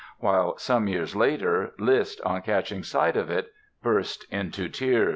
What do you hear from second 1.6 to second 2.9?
Liszt, on catching